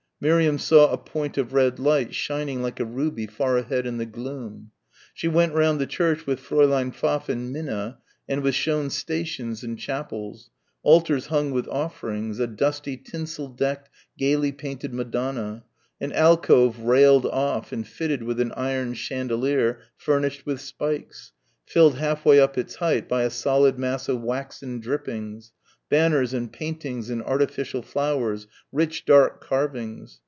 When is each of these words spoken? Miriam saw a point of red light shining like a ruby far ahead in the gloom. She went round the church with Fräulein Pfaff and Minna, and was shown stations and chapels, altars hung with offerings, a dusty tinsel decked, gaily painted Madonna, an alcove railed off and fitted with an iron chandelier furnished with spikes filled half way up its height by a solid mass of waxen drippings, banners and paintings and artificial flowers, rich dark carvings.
Miriam 0.23 0.59
saw 0.59 0.91
a 0.91 0.99
point 0.99 1.35
of 1.39 1.51
red 1.51 1.79
light 1.79 2.13
shining 2.13 2.61
like 2.61 2.79
a 2.79 2.85
ruby 2.85 3.25
far 3.25 3.57
ahead 3.57 3.87
in 3.87 3.97
the 3.97 4.05
gloom. 4.05 4.69
She 5.15 5.27
went 5.27 5.55
round 5.55 5.81
the 5.81 5.87
church 5.87 6.27
with 6.27 6.39
Fräulein 6.39 6.93
Pfaff 6.93 7.27
and 7.27 7.51
Minna, 7.51 7.97
and 8.29 8.43
was 8.43 8.53
shown 8.53 8.91
stations 8.91 9.63
and 9.63 9.79
chapels, 9.79 10.51
altars 10.83 11.25
hung 11.25 11.49
with 11.49 11.67
offerings, 11.69 12.37
a 12.39 12.45
dusty 12.45 12.97
tinsel 12.97 13.47
decked, 13.47 13.89
gaily 14.15 14.51
painted 14.51 14.93
Madonna, 14.93 15.63
an 15.99 16.11
alcove 16.11 16.77
railed 16.81 17.25
off 17.25 17.71
and 17.71 17.87
fitted 17.87 18.21
with 18.21 18.39
an 18.39 18.51
iron 18.51 18.93
chandelier 18.93 19.79
furnished 19.97 20.45
with 20.45 20.61
spikes 20.61 21.31
filled 21.65 21.95
half 21.97 22.23
way 22.25 22.39
up 22.39 22.59
its 22.59 22.75
height 22.75 23.09
by 23.09 23.23
a 23.23 23.29
solid 23.31 23.79
mass 23.79 24.07
of 24.07 24.21
waxen 24.21 24.79
drippings, 24.79 25.51
banners 25.89 26.33
and 26.33 26.53
paintings 26.53 27.09
and 27.09 27.21
artificial 27.23 27.81
flowers, 27.81 28.47
rich 28.71 29.03
dark 29.03 29.41
carvings. 29.43 30.19